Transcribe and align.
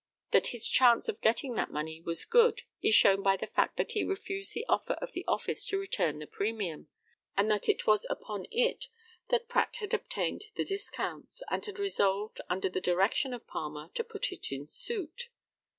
That 0.31 0.47
his 0.47 0.67
chance 0.67 1.07
of 1.07 1.21
getting 1.21 1.53
that 1.53 1.69
money 1.69 2.01
was 2.01 2.25
good 2.25 2.63
is 2.81 2.95
shown 2.95 3.21
by 3.21 3.37
the 3.37 3.45
fact 3.45 3.77
that 3.77 3.91
he 3.91 4.03
refused 4.03 4.55
the 4.55 4.65
offer 4.67 4.93
of 4.93 5.11
the 5.11 5.23
office 5.27 5.63
to 5.67 5.77
return 5.79 6.17
the 6.17 6.25
premium, 6.25 6.87
and 7.37 7.51
that 7.51 7.69
it 7.69 7.85
was 7.85 8.07
upon 8.09 8.47
it 8.49 8.87
that 9.29 9.47
Pratt 9.47 9.75
had 9.75 9.93
obtained 9.93 10.45
the 10.55 10.65
discounts, 10.65 11.43
and 11.51 11.63
had 11.67 11.77
resolved, 11.77 12.41
under 12.49 12.67
the 12.67 12.81
direction 12.81 13.31
of 13.31 13.45
Palmer, 13.45 13.91
to 13.93 14.03
put 14.03 14.31
it 14.31 14.51
in 14.51 14.65
suit. 14.65 15.29